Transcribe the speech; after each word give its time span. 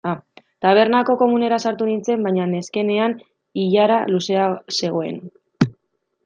Tabernako 0.65 1.15
komunera 1.19 1.59
sartu 1.65 1.89
nintzen 1.89 2.23
baina 2.29 2.47
neskenean 2.53 3.15
ilara 3.65 4.01
luzea 4.15 4.49
zegoen. 4.81 5.23